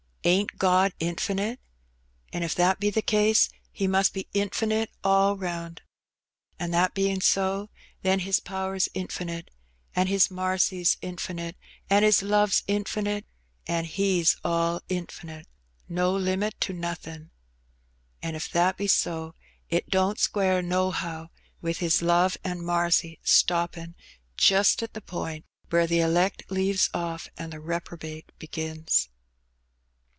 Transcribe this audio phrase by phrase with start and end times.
[0.23, 1.59] Ain't God infinite?
[2.31, 5.81] an' if that be the case He must be infinite 'all round.'
[6.59, 7.71] An' that bein' so,
[8.03, 9.49] then His power's infinite,
[9.95, 11.55] an' His marcy's infinite,
[11.89, 13.25] an* His love's infinite,
[13.65, 15.47] an' He's all infinite.
[15.89, 17.31] No limit to nothin'.
[18.21, 19.33] An' if that be so,
[19.71, 21.31] it don't square nohow
[21.63, 23.95] with His love an' marcy stoppin'
[24.37, 29.07] just at the point where the elect leaves oflF an' the repro bate begins."